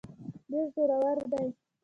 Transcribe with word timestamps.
ډېر 0.49 0.65
زورور 0.73 1.17
دی. 1.31 1.45